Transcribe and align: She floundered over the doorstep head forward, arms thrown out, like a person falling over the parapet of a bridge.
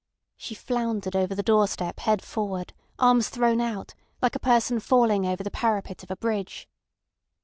She 0.35 0.55
floundered 0.55 1.15
over 1.15 1.35
the 1.35 1.43
doorstep 1.43 1.99
head 1.99 2.23
forward, 2.23 2.73
arms 2.97 3.29
thrown 3.29 3.61
out, 3.61 3.93
like 4.19 4.35
a 4.35 4.39
person 4.39 4.79
falling 4.79 5.27
over 5.27 5.43
the 5.43 5.51
parapet 5.51 6.01
of 6.01 6.09
a 6.09 6.15
bridge. 6.17 6.67